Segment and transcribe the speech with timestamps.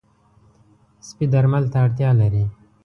[1.07, 2.45] سپي درمل ته اړتیا لري.